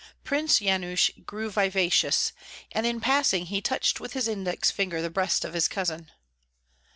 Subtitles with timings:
[0.23, 2.33] Prince Yanush grew vivacious,
[2.71, 6.09] and in passing he touched with his index finger the breast of his cousin.